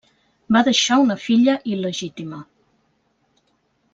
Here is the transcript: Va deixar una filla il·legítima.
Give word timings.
Va 0.55 0.63
deixar 0.67 0.97
una 1.01 1.17
filla 1.25 1.55
il·legítima. 1.75 2.39